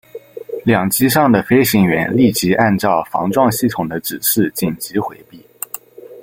[0.65, 5.45] 两机上的飞行员立即按照防撞系统的指示紧急回避。